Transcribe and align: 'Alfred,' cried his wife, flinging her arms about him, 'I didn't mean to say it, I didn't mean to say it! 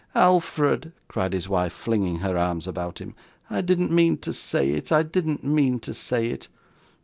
'Alfred,' 0.15 0.93
cried 1.07 1.31
his 1.31 1.47
wife, 1.47 1.71
flinging 1.71 2.21
her 2.21 2.35
arms 2.35 2.65
about 2.67 2.97
him, 2.99 3.13
'I 3.51 3.61
didn't 3.61 3.91
mean 3.91 4.17
to 4.17 4.33
say 4.33 4.71
it, 4.71 4.91
I 4.91 5.03
didn't 5.03 5.43
mean 5.43 5.79
to 5.81 5.93
say 5.93 6.29
it! 6.29 6.47